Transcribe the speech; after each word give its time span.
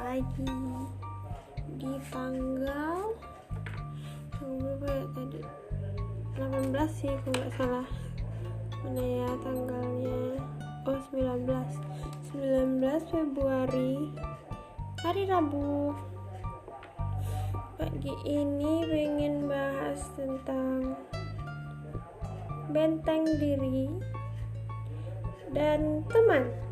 pagi 0.00 0.48
di 1.76 1.92
tanggal 2.08 3.04
tanggal 4.32 4.72
berapa 4.80 4.88
ya? 4.88 5.04
Tadi 5.12 5.40
18 6.40 6.96
sih 6.96 7.12
kalau 7.20 7.36
nggak 7.36 7.52
salah. 7.60 7.86
Mana 8.80 9.04
ya 9.04 9.28
tanggalnya? 9.44 10.40
Oh 10.88 11.00
19 11.12 11.52
19 12.32 13.12
Februari. 13.12 14.08
Hari 15.04 15.22
Rabu. 15.28 15.92
Pagi 17.76 18.14
ini 18.24 18.88
pengen 18.88 19.52
bahas 19.52 20.00
tentang 20.16 20.96
benteng 22.72 23.28
diri 23.36 23.92
dan 25.52 26.00
teman 26.08 26.69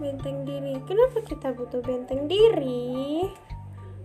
benteng 0.00 0.48
diri. 0.48 0.80
Kenapa 0.88 1.20
kita 1.20 1.52
butuh 1.52 1.84
benteng 1.84 2.24
diri? 2.24 3.28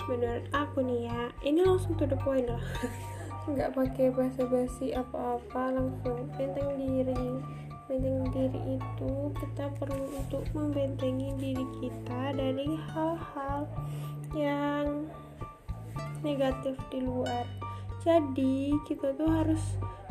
Menurut 0.06 0.46
aku 0.52 0.84
nih 0.84 1.08
ya 1.10 1.22
ini 1.48 1.64
langsung 1.64 1.96
to 1.96 2.06
the 2.06 2.20
point 2.20 2.46
lah. 2.46 2.62
Nggak 3.50 3.74
pakai 3.74 4.12
basa-basi 4.12 4.92
apa-apa 4.92 5.72
langsung 5.72 6.28
benteng 6.36 6.76
diri. 6.76 7.40
Benteng 7.88 8.28
diri 8.36 8.76
itu 8.76 9.12
kita 9.40 9.72
perlu 9.80 10.06
untuk 10.20 10.44
membentengi 10.52 11.32
diri 11.40 11.66
kita 11.80 12.36
dari 12.36 12.76
hal-hal 12.92 13.64
yang 14.36 15.08
negatif 16.22 16.76
di 16.92 17.00
luar. 17.00 17.48
Jadi 18.04 18.76
kita 18.86 19.16
tuh 19.16 19.32
harus 19.32 19.64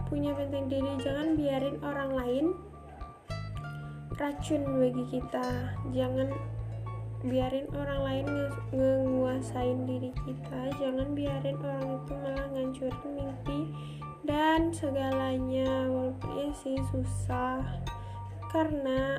punya 0.08 0.32
benteng 0.32 0.66
diri. 0.66 0.96
Jangan 1.02 1.36
biarin 1.36 1.76
orang 1.84 2.10
lain 2.16 2.46
racun 4.18 4.62
bagi 4.78 5.04
kita. 5.18 5.74
Jangan 5.90 6.30
biarin 7.24 7.66
orang 7.74 8.00
lain 8.04 8.26
nge 8.70 9.50
diri 9.88 10.10
kita. 10.22 10.60
Jangan 10.78 11.16
biarin 11.16 11.58
orang 11.58 11.88
itu 11.98 12.12
malah 12.20 12.46
ngancurin 12.54 13.10
mimpi 13.16 13.60
dan 14.22 14.70
segalanya. 14.70 15.88
Walaupun 15.90 16.30
ya 16.38 16.50
sih 16.54 16.78
susah. 16.92 17.62
Karena 18.54 19.18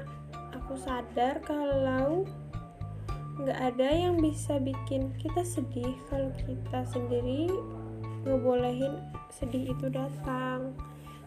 aku 0.55 0.79
sadar 0.79 1.43
kalau 1.43 2.23
nggak 3.35 3.59
ada 3.75 3.89
yang 3.91 4.15
bisa 4.23 4.61
bikin 4.63 5.11
kita 5.19 5.43
sedih. 5.43 5.97
Kalau 6.07 6.31
kita 6.39 6.87
sendiri 6.87 7.51
ngebolehin 8.23 8.95
sedih 9.27 9.75
itu 9.75 9.91
datang. 9.91 10.71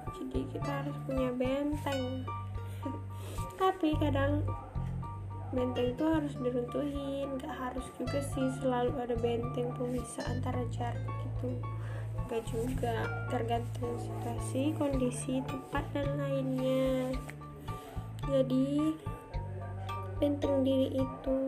Jadi 0.08 0.40
kita 0.56 0.70
harus 0.82 0.96
punya 1.04 1.28
benteng 1.36 2.24
tapi 3.58 3.98
kadang 3.98 4.46
benteng 5.50 5.92
itu 5.92 6.04
harus 6.06 6.34
diruntuhin 6.38 7.28
gak 7.42 7.56
harus 7.58 7.86
juga 7.98 8.22
sih 8.22 8.48
selalu 8.62 8.92
ada 9.02 9.16
benteng 9.18 9.74
pemisah 9.74 10.24
antara 10.30 10.62
jarak 10.70 11.02
gitu. 11.26 11.58
Gak 12.28 12.44
juga 12.46 12.94
tergantung 13.32 13.98
situasi 13.98 14.72
kondisi 14.78 15.42
tempat 15.44 15.84
dan 15.90 16.08
lainnya. 16.20 17.12
Jadi 18.28 18.94
benteng 20.22 20.62
diri 20.62 20.94
itu 20.98 21.38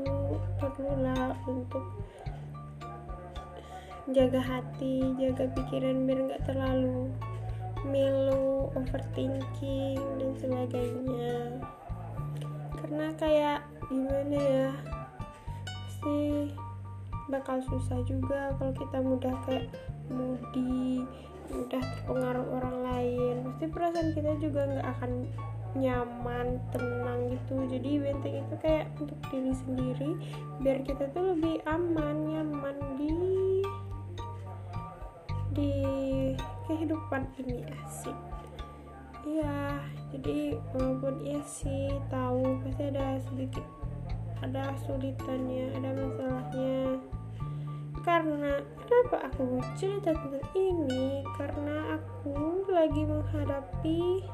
perlulah 0.59 1.35
untuk 1.47 1.85
jaga 4.11 4.43
hati 4.43 5.07
jaga 5.23 5.47
pikiran 5.55 6.03
biar 6.03 6.19
nggak 6.27 6.43
terlalu 6.43 7.11
melo 7.87 8.75
overthinking 8.75 10.03
dan 10.19 10.31
sebagainya 10.35 11.63
karena 12.91 13.15
kayak 13.23 13.61
gimana 13.87 14.35
ya 14.35 14.71
pasti 15.63 16.51
bakal 17.31 17.63
susah 17.63 18.03
juga 18.03 18.51
kalau 18.59 18.75
kita 18.75 18.99
mudah 18.99 19.31
kayak 19.47 19.71
moody 20.11 21.07
mudah 21.55 21.79
terpengaruh 21.79 22.47
orang 22.51 22.77
lain. 22.83 23.35
Pasti 23.47 23.65
perasaan 23.71 24.11
kita 24.11 24.43
juga 24.43 24.67
nggak 24.67 24.89
akan 24.99 25.13
nyaman 25.79 26.59
tenang 26.75 27.31
gitu. 27.31 27.55
Jadi 27.71 27.91
benteng 28.03 28.43
itu 28.43 28.55
kayak 28.59 28.91
untuk 28.99 29.19
diri 29.31 29.55
sendiri 29.55 30.11
biar 30.59 30.83
kita 30.83 31.15
tuh 31.15 31.39
lebih 31.39 31.63
aman 31.71 32.27
nyaman 32.27 32.75
di 32.99 33.11
di 35.55 35.73
kehidupan 36.67 37.23
ini 37.39 37.63
asik. 37.71 38.19
Iya 39.31 39.79
jadi 40.11 40.59
walaupun 40.75 41.23
iya 41.23 41.43
sih 41.47 41.95
tahu 42.11 42.59
pasti 42.67 42.83
ada 42.91 43.19
sedikit 43.31 43.67
ada 44.41 44.73
kesulitannya 44.77 45.77
ada 45.77 45.91
masalahnya. 45.93 46.99
Karena 48.01 48.65
kenapa 48.89 49.29
aku 49.29 49.61
cerita 49.77 50.17
tentang 50.17 50.49
ini? 50.57 51.21
Karena 51.37 52.01
aku 52.01 52.65
lagi 52.73 53.05
menghadapi 53.05 54.25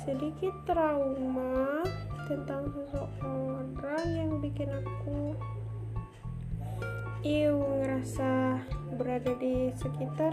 sedikit 0.00 0.56
trauma 0.64 1.84
tentang 2.24 2.72
seseorang 2.72 4.06
yang 4.16 4.40
bikin 4.40 4.72
aku 4.72 5.36
iu 7.20 7.60
ngerasa 7.84 8.64
berada 8.96 9.36
di 9.36 9.68
sekitar 9.76 10.32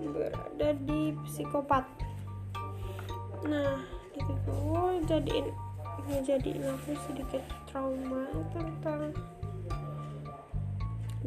berada 0.00 0.72
di 0.88 1.12
psikopat 1.28 1.84
nah 3.46 3.78
itu 4.16 4.32
tuh 4.42 4.98
jadiin 5.06 5.54
ngejadiin 6.08 6.64
aku 6.64 6.96
sedikit 7.04 7.44
trauma 7.68 8.24
tentang 8.56 9.12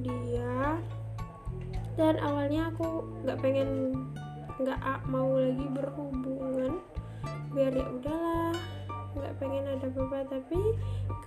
dia. 0.02 0.82
Dan 2.00 2.18
awalnya 2.24 2.74
aku 2.74 3.06
nggak 3.22 3.40
pengen 3.44 3.94
nggak 4.58 4.82
mau 5.06 5.38
lagi 5.38 5.68
berhubungan. 5.70 6.82
Biar 7.52 7.74
ya 7.76 7.86
udahlah 7.86 8.56
nggak 9.14 9.34
pengen 9.38 9.66
ada 9.70 9.88
apa-apa. 9.92 10.20
Tapi 10.40 10.60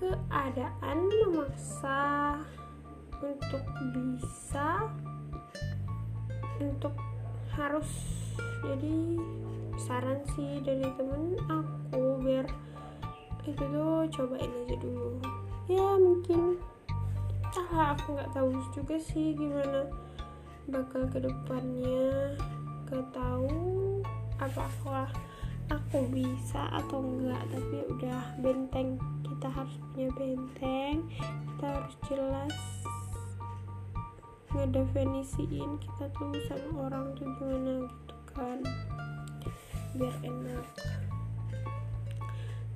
keadaan 0.03 0.99
memaksa 1.07 2.03
untuk 3.23 3.65
bisa 3.95 4.91
untuk 6.59 6.95
harus 7.55 7.89
jadi 8.65 9.21
saran 9.81 10.21
sih 10.35 10.63
dari 10.63 10.87
temen 10.95 11.39
aku 11.51 12.23
biar 12.23 12.47
itu 13.45 13.61
tuh 13.61 14.09
cobain 14.09 14.49
aja 14.49 14.77
dulu. 14.81 15.21
Ya 15.69 15.89
mungkin. 16.01 16.59
Ah 17.55 17.95
aku 17.95 18.17
nggak 18.19 18.33
tahu 18.35 18.51
juga 18.75 18.97
sih 18.99 19.37
gimana 19.37 19.87
bakal 20.65 21.05
ke 21.13 21.21
depannya 21.21 22.35
gak 22.89 23.05
tahu 23.13 24.01
apakah 24.41 25.13
aku 25.69 26.09
bisa 26.09 26.73
atau 26.73 27.05
enggak 27.05 27.43
tapi 27.53 27.77
udah 27.91 28.23
benteng. 28.41 28.97
Kita 29.23 29.49
harus 29.53 29.77
punya 29.93 30.09
benteng. 30.17 31.05
Kita 31.55 31.67
harus 31.69 31.95
jelas 32.09 32.55
ngedefinisiin 34.55 35.83
kita 35.83 36.05
tuh 36.15 36.31
sama 36.47 36.87
orang 36.87 37.11
tuh 37.19 37.27
gimana 37.43 37.91
gitu 37.91 38.17
kan 38.31 38.59
biar 39.95 40.17
enak. 40.27 40.67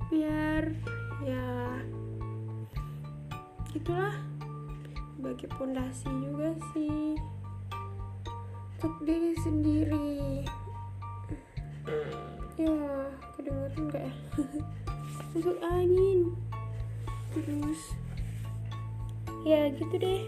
Biar 0.07 0.63
ya 1.27 1.47
gitulah 3.75 4.15
bagi 5.19 5.45
pondasi 5.51 6.07
juga 6.07 6.55
sih. 6.71 7.19
Untuk 8.79 8.95
diri 9.03 9.35
sendiri. 9.43 10.47
Ya 12.55 12.79
kedengeran 13.35 13.91
gak 13.91 14.03
ya? 14.07 14.13
Masuk 15.35 15.59
angin. 15.59 16.31
Terus 17.35 17.81
ya 19.43 19.67
gitu 19.75 19.95
deh. 19.99 20.23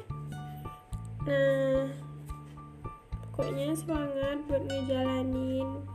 Nah 1.24 1.88
pokoknya 3.32 3.72
semangat 3.80 4.44
buat 4.52 4.64
ngejalanin 4.68 5.88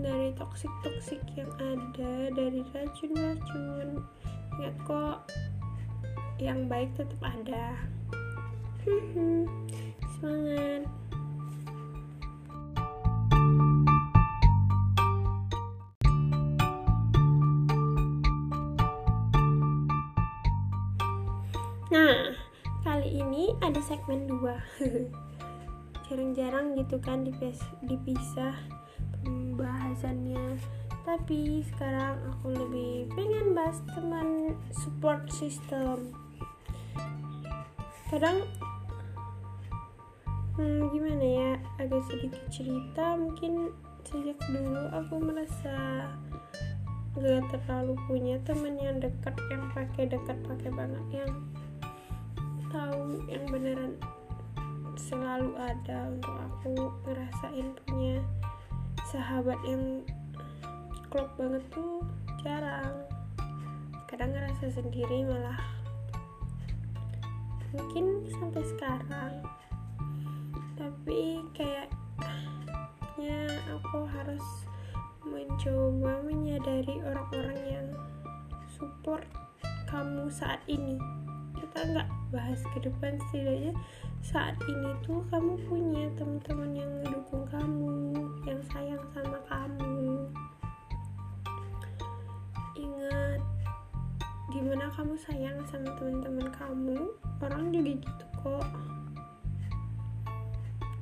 dari 0.00 0.32
toksik-toksik 0.36 1.20
yang 1.36 1.50
ada 1.60 2.32
dari 2.32 2.64
racun-racun. 2.72 4.00
Ingat 4.56 4.76
kok 4.88 5.18
yang 6.40 6.68
baik 6.68 6.92
tetap 6.96 7.20
ada. 7.20 7.76
Semangat. 10.16 10.88
Nah, 21.92 22.32
kali 22.80 23.20
ini 23.20 23.52
ada 23.60 23.76
segmen 23.84 24.24
2 24.24 24.40
Jarang-jarang 26.08 26.72
gitu 26.80 26.96
kan 26.96 27.20
dipisah 27.84 28.56
pembahasannya 30.02 30.58
tapi 31.02 31.62
sekarang 31.74 32.18
aku 32.30 32.54
lebih 32.54 33.10
pengen 33.14 33.54
bahas 33.58 33.78
teman 33.90 34.54
support 34.70 35.26
system. 35.34 36.14
Kadang 38.06 38.46
hmm, 40.58 40.90
gimana 40.94 41.26
ya 41.26 41.50
agak 41.82 42.02
sedikit 42.06 42.44
cerita 42.54 43.18
mungkin 43.18 43.74
sejak 44.06 44.38
dulu 44.46 44.82
aku 44.94 45.14
merasa 45.22 46.06
gak 47.18 47.44
terlalu 47.50 47.94
punya 48.06 48.36
teman 48.46 48.78
yang 48.78 49.02
dekat 49.02 49.34
yang 49.50 49.62
pakai 49.74 50.06
dekat 50.06 50.38
pakai 50.46 50.70
banget 50.70 51.06
yang 51.12 51.32
tahu 52.70 53.20
yang 53.26 53.44
beneran 53.50 53.98
selalu 54.96 55.52
ada 55.58 56.08
untuk 56.08 56.34
aku 56.36 56.72
ngerasain 57.04 57.68
sahabat 59.12 59.60
yang 59.68 60.00
klop 61.12 61.28
banget 61.36 61.60
tuh 61.68 62.00
jarang. 62.40 63.04
Kadang 64.08 64.32
ngerasa 64.32 64.72
sendiri 64.72 65.28
malah 65.28 65.60
mungkin 67.76 68.24
sampai 68.32 68.64
sekarang. 68.64 69.44
Tapi 70.80 71.44
kayaknya 71.52 73.52
aku 73.76 74.08
harus 74.08 74.46
mencoba 75.28 76.24
menyadari 76.24 76.96
orang-orang 77.04 77.60
yang 77.68 77.88
support 78.72 79.28
kamu 79.92 80.32
saat 80.32 80.64
ini. 80.64 80.96
Kita 81.60 81.84
nggak 81.84 82.08
bahas 82.32 82.64
ke 82.72 82.80
depan 82.80 83.20
setidaknya 83.28 83.76
saat 84.22 84.54
ini 84.70 84.94
tuh 85.02 85.18
kamu 85.34 85.58
punya 85.66 86.06
teman-teman 86.14 86.70
yang 86.78 86.90
mendukung 87.02 87.42
kamu 87.50 88.14
yang 88.46 88.62
sayang 88.70 89.02
sama 89.10 89.38
kamu. 89.50 90.30
Ingat 92.78 93.42
di 94.54 94.60
mana 94.62 94.86
kamu 94.94 95.18
sayang 95.18 95.58
sama 95.66 95.90
teman-teman 95.98 96.48
kamu 96.54 96.98
orang 97.42 97.74
juga 97.74 97.92
gitu 97.98 98.26
kok. 98.46 98.68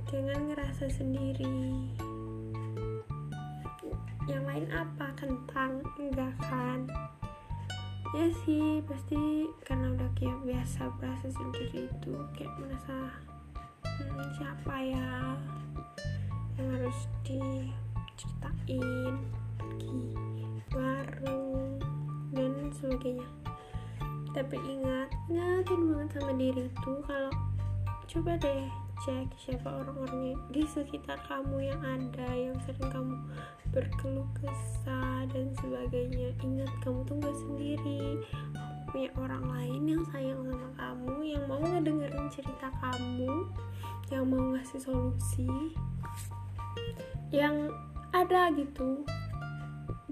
Jangan 0.09 0.41
ngerasa 0.49 0.85
sendiri. 0.89 1.93
Yang 4.25 4.45
lain 4.49 4.67
apa? 4.73 5.07
Kentang 5.21 5.85
enggak 6.01 6.33
kan 6.41 6.89
ya 8.11 8.27
sih 8.43 8.83
pasti 8.91 9.47
karena 9.63 9.95
udah 9.95 10.11
kayak 10.19 10.43
biasa 10.43 10.91
berasa 10.99 11.31
sendiri 11.31 11.87
itu 11.87 12.15
kayak 12.35 12.51
merasa 12.59 13.15
hmm, 13.87 14.27
siapa 14.35 14.75
ya 14.83 15.39
yang 16.59 16.69
harus 16.75 17.07
diceritain 17.23 19.15
pergi 19.55 20.03
bareng 20.75 21.79
dan 22.35 22.53
sebagainya. 22.75 23.29
Tapi 24.35 24.59
ingat 24.59 25.11
ingatin 25.31 25.81
banget 25.95 26.09
sama 26.19 26.33
diri 26.35 26.67
itu 26.67 26.93
kalau 27.07 27.31
coba 28.11 28.35
deh 28.43 28.67
cek 29.01 29.33
siapa 29.41 29.81
orang-orangnya 29.81 30.37
di 30.53 30.61
sekitar 30.69 31.17
kamu 31.25 31.73
yang 31.73 31.81
ada 31.81 32.29
yang 32.37 32.53
sering 32.69 32.93
kamu 32.93 33.17
berkeluh 33.73 34.29
kesah 34.37 35.25
dan 35.33 35.49
sebagainya. 35.57 36.37
Ingat 36.45 36.69
kamu 36.85 37.09
tuh 37.09 37.17
gak 37.17 37.37
sendiri. 37.41 38.21
Punya 38.93 39.09
orang 39.17 39.45
lain 39.49 39.83
yang 39.89 40.03
sayang 40.13 40.45
sama 40.45 40.69
kamu 40.77 41.15
yang 41.33 41.45
mau 41.49 41.63
ngedengerin 41.65 42.29
cerita 42.29 42.69
kamu 42.83 43.49
yang 44.13 44.25
mau 44.27 44.43
ngasih 44.53 44.83
solusi 44.83 45.49
yang 47.33 47.73
ada 48.13 48.53
gitu. 48.53 49.07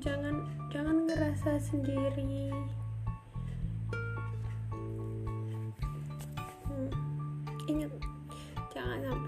Jangan 0.00 0.46
jangan 0.70 1.04
ngerasa 1.10 1.58
sendiri 1.60 2.54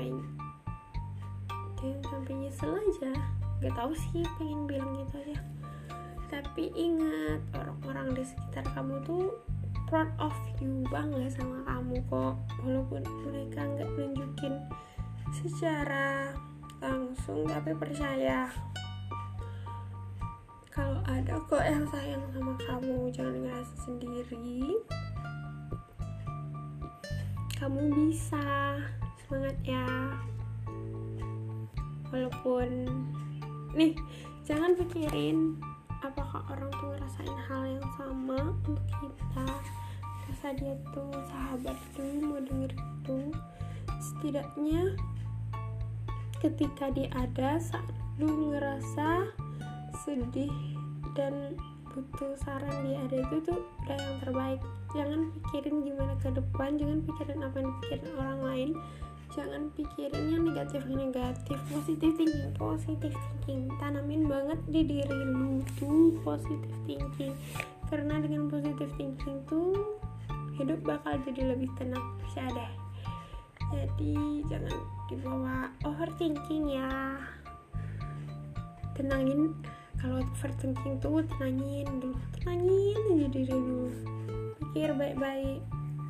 jangan 0.01 0.25
sampai 0.25 1.81
jangan 1.81 2.01
sampai 2.09 2.35
nyesel 2.41 2.73
aja. 2.77 3.13
Gak 3.61 3.75
tau 3.77 3.93
sih 3.93 4.25
pengen 4.41 4.65
bilang 4.65 4.93
gitu 5.05 5.15
aja. 5.21 5.39
Tapi 6.31 6.65
ingat 6.73 7.41
orang-orang 7.53 8.15
di 8.15 8.23
sekitar 8.25 8.65
kamu 8.73 9.03
tuh 9.05 9.35
proud 9.91 10.09
of 10.23 10.37
you 10.63 10.87
banget 10.89 11.35
sama 11.35 11.67
kamu 11.67 12.01
kok. 12.09 12.35
Walaupun 12.63 13.03
mereka 13.27 13.61
nggak 13.67 13.91
nunjukin 13.99 14.55
secara 15.35 16.33
langsung 16.81 17.45
tapi 17.45 17.75
percaya. 17.77 18.49
Kalau 20.71 21.03
ada 21.05 21.35
kok 21.51 21.61
yang 21.61 21.85
sayang 21.91 22.25
sama 22.31 22.55
kamu 22.63 23.11
jangan 23.11 23.37
ngerasa 23.43 23.75
sendiri. 23.85 24.79
Kamu 27.59 27.93
bisa 27.93 28.79
semangat 29.31 29.55
ya. 29.63 29.87
Walaupun 32.11 32.91
nih 33.79 33.95
jangan 34.43 34.75
pikirin 34.75 35.55
apakah 36.03 36.43
orang 36.51 36.67
tuh 36.83 36.91
ngerasain 36.91 37.39
hal 37.47 37.63
yang 37.79 37.87
sama 37.95 38.59
untuk 38.67 38.83
kita. 38.99 39.47
Rasa 40.27 40.51
dia 40.59 40.75
tuh 40.91 41.15
sahabat 41.31 41.79
tuh 41.95 42.11
mau 42.19 42.43
denger 42.43 42.75
itu. 42.75 43.31
Setidaknya 44.03 44.99
ketika 46.43 46.91
dia 46.91 47.07
ada 47.15 47.63
saat 47.63 47.95
lu 48.19 48.51
ngerasa 48.51 49.31
sedih 50.03 50.51
dan 51.15 51.55
butuh 51.95 52.35
saran 52.43 52.75
dia 52.83 52.99
ada 53.07 53.17
itu 53.31 53.37
tuh 53.47 53.63
udah 53.87 53.95
yang 53.95 54.19
terbaik. 54.27 54.61
Jangan 54.91 55.31
pikirin 55.31 55.87
gimana 55.87 56.19
ke 56.19 56.35
depan 56.35 56.75
jangan 56.83 56.99
pikirin 57.07 57.47
apa 57.47 57.57
yang 57.63 57.71
pikirin 57.79 58.11
orang 58.19 58.41
lain 58.43 58.71
jangan 59.31 59.71
pikirin 59.79 60.27
yang 60.35 60.43
negatif 60.43 60.83
negatif 60.91 61.59
positif 61.71 62.11
thinking 62.19 62.51
positif 62.59 63.15
thinking. 63.15 63.71
Tanamin 63.79 64.27
banget 64.27 64.59
di 64.67 64.83
diri 64.83 65.21
lu 65.27 65.63
tuh 65.79 66.19
positif 66.27 66.73
thinking. 66.87 67.35
Karena 67.87 68.19
dengan 68.19 68.51
positif 68.51 68.91
thinking 68.99 69.43
tuh 69.47 69.99
hidup 70.59 70.83
bakal 70.83 71.15
jadi 71.27 71.55
lebih 71.55 71.71
tenang. 71.79 72.03
Percaya 72.27 72.51
deh. 72.55 72.73
Jadi 73.71 74.43
jangan 74.51 74.77
dibawa 75.07 75.71
overthinking 75.87 76.75
ya. 76.75 76.91
Tenangin 78.99 79.55
kalau 80.03 80.19
overthinking 80.35 80.99
tuh 80.99 81.23
tenangin 81.39 81.87
dulu. 82.03 82.19
Tenangin 82.35 82.99
aja 83.15 83.27
diri 83.31 83.55
dulu 83.55 83.91
pikir 84.71 84.95
baik-baik. 84.95 85.63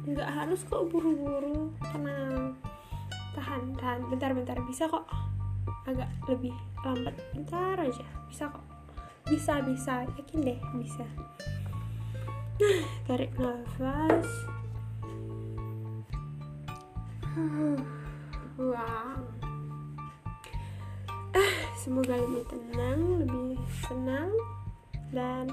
Nggak 0.08 0.30
harus 0.32 0.60
kok 0.64 0.88
buru-buru. 0.88 1.72
Tenang 1.92 2.56
tahan 3.36 3.76
tahan. 3.76 4.00
Bentar-bentar 4.08 4.56
bisa 4.66 4.86
kok. 4.90 5.06
Agak 5.86 6.08
lebih 6.28 6.54
lambat. 6.82 7.14
Bentar 7.34 7.76
aja. 7.78 8.06
Bisa 8.28 8.50
kok. 8.50 8.64
Bisa 9.26 9.62
bisa. 9.62 10.06
Yakin 10.18 10.40
deh 10.42 10.60
bisa. 10.78 11.06
Tarik 13.06 13.32
nafas. 13.38 14.28
Wow. 18.60 19.24
Semoga 21.80 22.12
lebih 22.12 22.44
tenang, 22.52 23.24
lebih 23.24 23.56
senang, 23.88 24.28
dan 25.16 25.48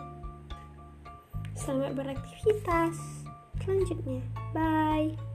selamat 1.55 1.95
beraktivitas 1.95 2.99
selanjutnya. 3.63 4.23
Bye. 4.51 5.26